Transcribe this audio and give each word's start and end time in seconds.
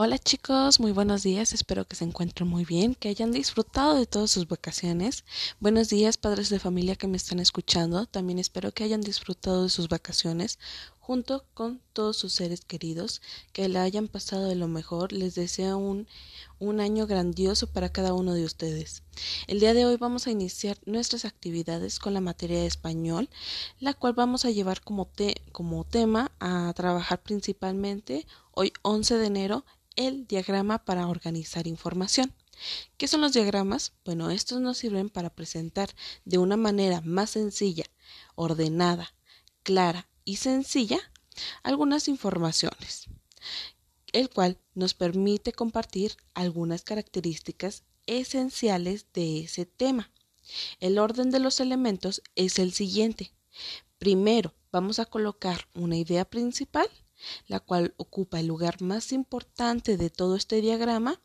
Hola 0.00 0.16
chicos, 0.16 0.78
muy 0.78 0.92
buenos 0.92 1.24
días, 1.24 1.52
espero 1.52 1.84
que 1.84 1.96
se 1.96 2.04
encuentren 2.04 2.48
muy 2.48 2.64
bien, 2.64 2.94
que 2.94 3.08
hayan 3.08 3.32
disfrutado 3.32 3.96
de 3.96 4.06
todas 4.06 4.30
sus 4.30 4.46
vacaciones. 4.46 5.24
Buenos 5.58 5.88
días 5.88 6.16
padres 6.16 6.50
de 6.50 6.60
familia 6.60 6.94
que 6.94 7.08
me 7.08 7.16
están 7.16 7.40
escuchando, 7.40 8.06
también 8.06 8.38
espero 8.38 8.70
que 8.70 8.84
hayan 8.84 9.00
disfrutado 9.00 9.64
de 9.64 9.70
sus 9.70 9.88
vacaciones 9.88 10.60
junto 11.08 11.46
con 11.54 11.80
todos 11.94 12.18
sus 12.18 12.34
seres 12.34 12.66
queridos, 12.66 13.22
que 13.54 13.66
la 13.70 13.82
hayan 13.82 14.08
pasado 14.08 14.46
de 14.46 14.56
lo 14.56 14.68
mejor, 14.68 15.10
les 15.10 15.34
deseo 15.34 15.78
un, 15.78 16.06
un 16.58 16.80
año 16.80 17.06
grandioso 17.06 17.66
para 17.66 17.90
cada 17.90 18.12
uno 18.12 18.34
de 18.34 18.44
ustedes. 18.44 19.04
El 19.46 19.58
día 19.58 19.72
de 19.72 19.86
hoy 19.86 19.96
vamos 19.96 20.26
a 20.26 20.32
iniciar 20.32 20.76
nuestras 20.84 21.24
actividades 21.24 21.98
con 21.98 22.12
la 22.12 22.20
materia 22.20 22.58
de 22.58 22.66
español, 22.66 23.30
la 23.80 23.94
cual 23.94 24.12
vamos 24.12 24.44
a 24.44 24.50
llevar 24.50 24.82
como, 24.82 25.08
como 25.50 25.84
tema 25.84 26.30
a 26.40 26.70
trabajar 26.76 27.22
principalmente 27.22 28.26
hoy 28.50 28.74
11 28.82 29.16
de 29.16 29.26
enero 29.28 29.64
el 29.96 30.26
diagrama 30.26 30.84
para 30.84 31.08
organizar 31.08 31.66
información. 31.66 32.34
¿Qué 32.98 33.08
son 33.08 33.22
los 33.22 33.32
diagramas? 33.32 33.94
Bueno, 34.04 34.30
estos 34.30 34.60
nos 34.60 34.76
sirven 34.76 35.08
para 35.08 35.30
presentar 35.30 35.88
de 36.26 36.36
una 36.36 36.58
manera 36.58 37.00
más 37.00 37.30
sencilla, 37.30 37.86
ordenada, 38.34 39.14
clara 39.62 40.06
y 40.28 40.36
sencilla 40.36 40.98
algunas 41.62 42.06
informaciones, 42.06 43.06
el 44.12 44.28
cual 44.28 44.58
nos 44.74 44.92
permite 44.92 45.52
compartir 45.52 46.18
algunas 46.34 46.82
características 46.82 47.84
esenciales 48.04 49.06
de 49.14 49.40
ese 49.40 49.64
tema. 49.64 50.10
El 50.80 50.98
orden 50.98 51.30
de 51.30 51.38
los 51.38 51.60
elementos 51.60 52.22
es 52.34 52.58
el 52.58 52.74
siguiente. 52.74 53.32
Primero, 53.98 54.52
vamos 54.70 54.98
a 54.98 55.06
colocar 55.06 55.66
una 55.74 55.96
idea 55.96 56.26
principal 56.26 56.90
la 57.46 57.58
cual 57.58 57.94
ocupa 57.96 58.38
el 58.38 58.46
lugar 58.46 58.82
más 58.82 59.12
importante 59.12 59.96
de 59.96 60.10
todo 60.10 60.36
este 60.36 60.60
diagrama 60.60 61.20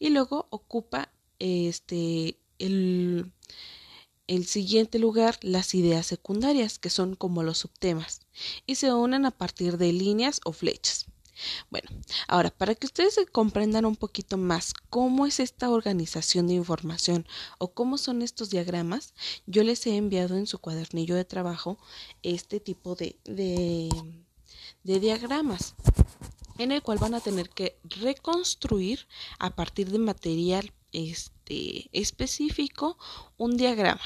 y 0.00 0.10
luego 0.10 0.48
ocupa 0.50 1.12
este 1.38 2.38
el, 2.58 3.32
el 4.26 4.46
siguiente 4.46 4.98
lugar 4.98 5.38
las 5.42 5.74
ideas 5.74 6.06
secundarias 6.06 6.78
que 6.78 6.90
son 6.90 7.14
como 7.14 7.42
los 7.42 7.58
subtemas 7.58 8.20
y 8.66 8.76
se 8.76 8.92
unen 8.92 9.26
a 9.26 9.30
partir 9.30 9.78
de 9.78 9.92
líneas 9.92 10.40
o 10.44 10.52
flechas. 10.52 11.06
Bueno, 11.70 11.88
ahora 12.28 12.50
para 12.50 12.74
que 12.74 12.86
ustedes 12.86 13.18
comprendan 13.32 13.84
un 13.84 13.96
poquito 13.96 14.36
más 14.36 14.74
cómo 14.90 15.26
es 15.26 15.40
esta 15.40 15.70
organización 15.70 16.46
de 16.46 16.54
información 16.54 17.26
o 17.58 17.72
cómo 17.72 17.98
son 17.98 18.22
estos 18.22 18.50
diagramas, 18.50 19.14
yo 19.46 19.64
les 19.64 19.86
he 19.86 19.96
enviado 19.96 20.36
en 20.36 20.46
su 20.46 20.58
cuadernillo 20.58 21.16
de 21.16 21.24
trabajo 21.24 21.78
este 22.22 22.60
tipo 22.60 22.94
de, 22.94 23.16
de 23.24 23.88
de 24.84 25.00
diagramas 25.00 25.74
en 26.58 26.72
el 26.72 26.82
cual 26.82 26.98
van 26.98 27.14
a 27.14 27.20
tener 27.20 27.48
que 27.50 27.78
reconstruir 27.84 29.06
a 29.38 29.50
partir 29.50 29.90
de 29.90 29.98
material 29.98 30.72
este, 30.92 31.88
específico 31.92 32.98
un 33.36 33.56
diagrama. 33.56 34.02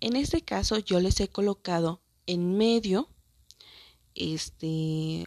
En 0.00 0.16
este 0.16 0.42
caso 0.42 0.78
yo 0.78 1.00
les 1.00 1.20
he 1.20 1.28
colocado 1.28 2.00
en 2.26 2.56
medio 2.56 3.08
este 4.14 5.26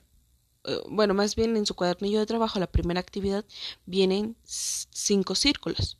eh, 0.67 0.81
bueno, 0.89 1.13
más 1.13 1.35
bien 1.35 1.55
en 1.55 1.65
su 1.65 1.75
cuadernillo 1.75 2.19
de 2.19 2.25
trabajo, 2.25 2.59
la 2.59 2.71
primera 2.71 2.99
actividad, 2.99 3.45
vienen 3.85 4.35
cinco 4.43 5.33
círculos, 5.33 5.97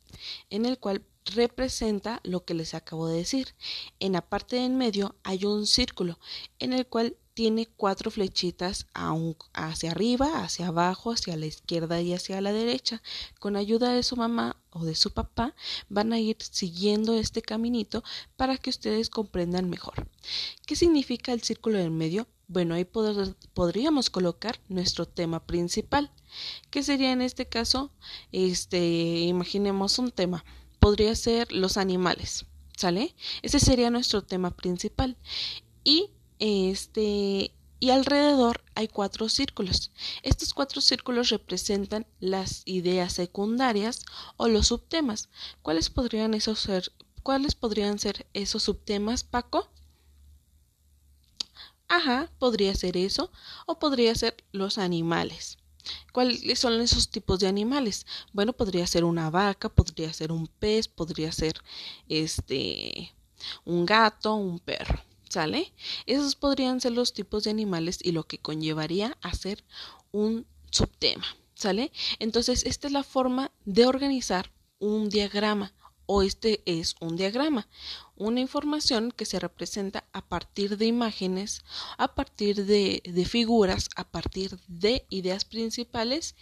en 0.50 0.66
el 0.66 0.78
cual 0.78 1.04
representa 1.24 2.20
lo 2.22 2.44
que 2.44 2.54
les 2.54 2.74
acabo 2.74 3.08
de 3.08 3.16
decir. 3.16 3.54
En 3.98 4.12
la 4.12 4.20
parte 4.20 4.56
de 4.56 4.64
en 4.64 4.76
medio 4.76 5.16
hay 5.22 5.44
un 5.46 5.66
círculo, 5.66 6.18
en 6.58 6.74
el 6.74 6.86
cual 6.86 7.16
tiene 7.38 7.66
cuatro 7.66 8.10
flechitas 8.10 8.88
hacia 9.52 9.92
arriba, 9.92 10.42
hacia 10.42 10.66
abajo, 10.66 11.12
hacia 11.12 11.36
la 11.36 11.46
izquierda 11.46 12.00
y 12.00 12.12
hacia 12.12 12.40
la 12.40 12.52
derecha. 12.52 13.00
Con 13.38 13.54
ayuda 13.54 13.92
de 13.92 14.02
su 14.02 14.16
mamá 14.16 14.56
o 14.70 14.84
de 14.84 14.96
su 14.96 15.12
papá 15.12 15.54
van 15.88 16.12
a 16.12 16.18
ir 16.18 16.36
siguiendo 16.40 17.14
este 17.14 17.40
caminito 17.40 18.02
para 18.34 18.56
que 18.56 18.70
ustedes 18.70 19.08
comprendan 19.08 19.70
mejor. 19.70 20.08
¿Qué 20.66 20.74
significa 20.74 21.32
el 21.32 21.42
círculo 21.42 21.78
del 21.78 21.92
medio? 21.92 22.26
Bueno, 22.48 22.74
ahí 22.74 22.84
podríamos 23.54 24.10
colocar 24.10 24.58
nuestro 24.68 25.06
tema 25.06 25.46
principal. 25.46 26.10
¿Qué 26.70 26.82
sería 26.82 27.12
en 27.12 27.22
este 27.22 27.46
caso? 27.46 27.92
Este, 28.32 29.20
imaginemos 29.20 30.00
un 30.00 30.10
tema. 30.10 30.44
Podría 30.80 31.14
ser 31.14 31.52
los 31.52 31.76
animales. 31.76 32.46
¿Sale? 32.76 33.14
Ese 33.42 33.60
sería 33.60 33.90
nuestro 33.90 34.22
tema 34.22 34.50
principal. 34.50 35.16
Y 35.84 36.10
este, 36.38 37.52
y 37.80 37.90
alrededor 37.90 38.64
hay 38.74 38.88
cuatro 38.88 39.28
círculos. 39.28 39.92
Estos 40.22 40.52
cuatro 40.52 40.80
círculos 40.80 41.28
representan 41.30 42.06
las 42.20 42.62
ideas 42.64 43.12
secundarias 43.12 44.04
o 44.36 44.48
los 44.48 44.68
subtemas. 44.68 45.28
¿Cuáles 45.62 45.90
podrían 45.90 46.34
esos 46.34 46.58
ser? 46.58 46.92
¿Cuáles 47.22 47.54
podrían 47.54 47.98
ser 47.98 48.26
esos 48.34 48.64
subtemas, 48.64 49.22
Paco? 49.22 49.70
Ajá, 51.88 52.30
podría 52.38 52.74
ser 52.74 52.96
eso 52.96 53.32
o 53.66 53.78
podría 53.78 54.14
ser 54.14 54.36
los 54.52 54.78
animales. 54.78 55.58
¿Cuáles 56.12 56.58
son 56.58 56.80
esos 56.80 57.08
tipos 57.08 57.38
de 57.38 57.46
animales? 57.46 58.06
Bueno, 58.32 58.52
podría 58.52 58.86
ser 58.86 59.04
una 59.04 59.30
vaca, 59.30 59.68
podría 59.68 60.12
ser 60.12 60.32
un 60.32 60.46
pez, 60.46 60.88
podría 60.88 61.32
ser 61.32 61.54
este 62.08 63.14
un 63.64 63.86
gato, 63.86 64.34
un 64.34 64.58
perro. 64.58 65.07
¿Sale? 65.28 65.72
Esos 66.06 66.36
podrían 66.36 66.80
ser 66.80 66.92
los 66.92 67.12
tipos 67.12 67.44
de 67.44 67.50
animales 67.50 67.98
y 68.02 68.12
lo 68.12 68.24
que 68.24 68.38
conllevaría 68.38 69.16
a 69.20 69.34
ser 69.34 69.64
un 70.10 70.46
subtema. 70.70 71.26
¿Sale? 71.54 71.92
Entonces, 72.18 72.64
esta 72.64 72.86
es 72.86 72.92
la 72.92 73.02
forma 73.02 73.50
de 73.64 73.86
organizar 73.86 74.52
un 74.78 75.08
diagrama 75.08 75.74
o 76.06 76.22
este 76.22 76.62
es 76.64 76.94
un 77.00 77.16
diagrama, 77.16 77.68
una 78.16 78.40
información 78.40 79.10
que 79.10 79.26
se 79.26 79.38
representa 79.38 80.04
a 80.14 80.26
partir 80.26 80.78
de 80.78 80.86
imágenes, 80.86 81.64
a 81.98 82.14
partir 82.14 82.64
de, 82.64 83.02
de, 83.04 83.24
figuras, 83.26 83.90
a 83.94 84.04
partir 84.08 84.58
de 84.68 85.04
ideas 85.10 85.44
principales 85.44 86.34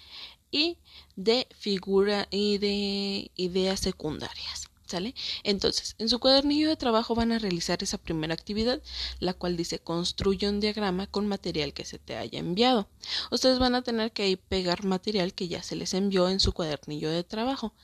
y 0.53 0.79
de 1.17 1.49
figura 1.59 2.29
y 2.31 2.59
de 2.59 3.33
ideas 3.35 3.81
secundarias. 3.81 4.71
¿Sale? 4.87 5.17
Entonces, 5.43 5.97
en 5.99 6.09
su 6.09 6.21
cuadernillo 6.21 6.69
de 6.69 6.77
trabajo 6.77 7.17
van 7.17 7.33
a 7.33 7.41
realizar 7.41 7.83
esa 7.83 7.99
primera 7.99 8.35
actividad, 8.35 8.81
la 9.19 9.35
cual 9.35 9.57
dice 9.57 9.81
construye 9.81 10.49
un 10.49 10.61
diagrama 10.61 11.09
con 11.09 11.27
material 11.27 11.73
que 11.73 11.85
se 11.85 11.99
te 11.99 12.17
haya 12.17 12.39
enviado. 12.39 12.89
Ustedes 13.33 13.59
van 13.59 13.75
a 13.75 13.83
tener 13.83 14.13
que 14.13 14.23
ahí 14.23 14.37
pegar 14.37 14.85
material 14.85 15.35
que 15.35 15.49
ya 15.49 15.63
se 15.65 15.75
les 15.75 15.93
envió 15.93 16.29
en 16.29 16.39
su 16.39 16.53
cuadernillo 16.53 17.11
de 17.11 17.25
trabajo. 17.25 17.75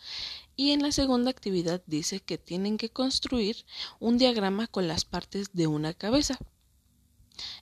Y 0.54 0.70
en 0.70 0.82
la 0.82 0.92
segunda 0.92 1.30
actividad 1.30 1.82
dice 1.86 2.20
que 2.20 2.38
tienen 2.38 2.76
que 2.76 2.90
construir 2.90 3.64
un 3.98 4.16
diagrama 4.16 4.68
con 4.68 4.86
las 4.86 5.04
partes 5.04 5.52
de 5.52 5.66
una 5.66 5.94
cabeza. 5.94 6.38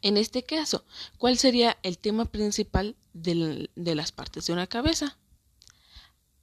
En 0.03 0.19
este 0.19 0.43
caso, 0.43 0.85
¿cuál 1.17 1.39
sería 1.39 1.79
el 1.83 1.97
tema 1.97 2.27
principal 2.27 2.95
de, 3.15 3.71
de 3.75 3.95
las 3.95 4.13
partes 4.13 4.47
de 4.47 4.53
una 4.53 4.67
cabeza? 4.67 5.17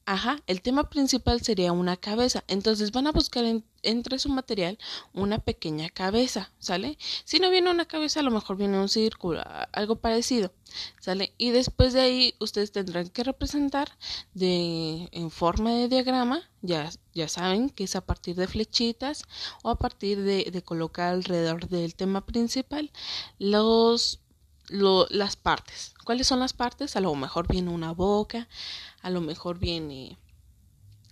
Ajá, 0.09 0.41
el 0.47 0.62
tema 0.62 0.90
principal 0.90 1.41
sería 1.41 1.73
una 1.73 1.97
cabeza. 1.97 2.41
Entonces 2.47 2.94
van 2.94 3.07
a 3.07 3.12
buscar 3.12 3.44
entre 3.84 4.19
su 4.19 4.29
material 4.29 4.78
una 5.13 5.40
pequeña 5.40 5.90
cabeza, 5.90 6.53
¿sale? 6.59 6.97
Si 7.25 7.40
no 7.40 7.50
viene 7.50 7.69
una 7.72 7.85
cabeza, 7.90 8.22
a 8.22 8.23
lo 8.23 8.31
mejor 8.31 8.56
viene 8.56 8.79
un 8.79 8.88
círculo, 8.88 9.44
algo 9.73 9.97
parecido, 9.97 10.53
¿sale? 11.01 11.34
Y 11.38 11.50
después 11.50 11.91
de 11.91 12.00
ahí 12.00 12.35
ustedes 12.40 12.72
tendrán 12.72 13.09
que 13.09 13.25
representar 13.25 13.97
de 14.34 15.09
en 15.12 15.29
forma 15.29 15.73
de 15.73 15.90
diagrama, 15.90 16.50
ya, 16.62 16.89
ya 17.13 17.28
saben 17.28 17.69
que 17.69 17.84
es 17.84 17.97
a 17.97 18.06
partir 18.06 18.38
de 18.38 18.47
flechitas 18.47 19.25
o 19.62 19.69
a 19.72 19.78
partir 19.78 20.22
de, 20.22 20.50
de 20.50 20.62
colocar 20.62 21.13
alrededor 21.16 21.68
del 21.68 21.95
tema 21.95 22.25
principal 22.25 22.91
los 23.39 24.22
lo, 24.69 25.07
las 25.09 25.35
partes. 25.35 25.94
¿Cuáles 26.03 26.28
son 26.28 26.39
las 26.39 26.53
partes? 26.53 26.95
A 26.95 27.01
lo 27.01 27.13
mejor 27.16 27.47
viene 27.47 27.69
una 27.69 27.91
boca, 27.94 28.47
a 29.01 29.09
lo 29.09 29.21
mejor 29.21 29.59
viene 29.59 30.18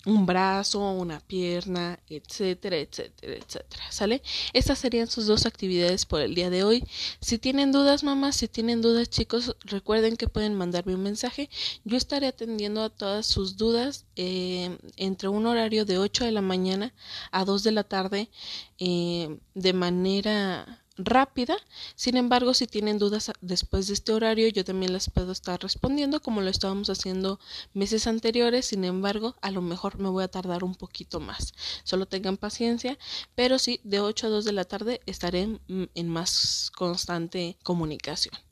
un 0.06 0.26
brazo, 0.26 0.92
una 0.92 1.20
pierna, 1.20 2.00
etcétera, 2.10 2.78
etcétera, 2.78 3.34
etcétera. 3.34 3.92
¿Sale? 3.92 4.22
Estas 4.54 4.80
serían 4.80 5.08
sus 5.08 5.26
dos 5.26 5.46
actividades 5.46 6.06
por 6.06 6.22
el 6.22 6.36
día 6.36 6.50
de 6.50 6.64
hoy. 6.64 6.84
Si 7.20 7.40
tienen 7.40 7.72
dudas, 7.72 8.04
mamás, 8.04 8.36
si 8.36 8.48
tienen 8.48 8.82
dudas, 8.82 9.10
chicos, 9.10 9.56
recuerden 9.62 10.16
que 10.16 10.28
pueden 10.28 10.56
mandarme 10.56 10.94
un 10.94 11.04
mensaje. 11.04 11.50
Yo 11.84 11.98
estaré 11.98 12.28
atendiendo 12.28 12.84
a 12.84 12.90
todas 12.90 13.26
sus 13.26 13.58
dudas 13.58 14.06
eh, 14.16 14.78
entre 14.96 15.28
un 15.28 15.48
horario 15.48 15.86
de 15.86 15.98
8 15.98 16.26
de 16.26 16.32
la 16.32 16.42
mañana 16.42 16.94
a 17.32 17.44
2 17.44 17.64
de 17.64 17.72
la 17.72 17.84
tarde 17.84 18.30
eh, 18.78 19.40
de 19.56 19.74
manera 19.74 20.85
rápida. 20.98 21.58
Sin 21.96 22.18
embargo, 22.18 22.54
si 22.54 22.68
tienen 22.68 22.98
dudas 22.98 23.32
después 23.42 23.88
de 23.88 23.94
este 23.94 24.14
horario, 24.14 24.48
yo 24.50 24.64
también 24.64 24.94
las 24.94 25.10
puedo 25.10 25.32
estar 25.32 25.62
respondiendo 25.62 26.22
como 26.22 26.42
lo 26.42 26.50
estábamos 26.50 26.90
haciendo 26.90 27.40
meses 27.74 28.08
anteriores. 28.08 28.66
Sin 28.68 28.84
embargo, 28.84 29.36
a 29.42 29.52
lo 29.52 29.62
mejor 29.62 29.98
me 30.00 30.10
voy 30.10 30.24
a 30.24 30.30
tardar 30.30 30.64
un 30.64 30.76
poquito 30.76 31.20
más. 31.20 31.54
Solo 31.84 32.06
tengan 32.06 32.38
paciencia, 32.38 32.98
pero 33.36 33.60
sí, 33.60 33.80
de 33.84 34.00
8 34.00 34.28
a 34.28 34.30
2 34.30 34.46
de 34.46 34.54
la 34.54 34.66
tarde 34.66 35.02
estaré 35.06 35.60
en 35.68 36.10
más 36.10 36.72
constante 36.76 37.58
comunicación. 37.64 38.45